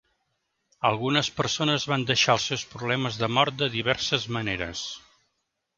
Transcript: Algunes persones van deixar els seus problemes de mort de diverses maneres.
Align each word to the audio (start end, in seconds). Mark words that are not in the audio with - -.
Algunes 0.89 1.29
persones 1.41 1.85
van 1.91 2.07
deixar 2.13 2.37
els 2.39 2.49
seus 2.53 2.65
problemes 2.73 3.21
de 3.21 3.33
mort 3.39 3.61
de 3.61 3.73
diverses 3.79 4.31
maneres. 4.39 4.87